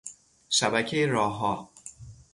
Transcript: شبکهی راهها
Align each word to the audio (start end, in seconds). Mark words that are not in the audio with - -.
شبکهی 0.49 1.05
راهها 1.07 1.69